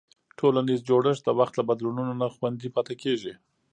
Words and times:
ټولنیز 0.39 0.79
جوړښت 0.89 1.23
د 1.25 1.29
وخت 1.39 1.53
له 1.59 1.63
بدلونونو 1.69 2.13
نه 2.21 2.27
خوندي 2.35 2.69
پاتې 2.75 2.95
کېږي. 3.03 3.33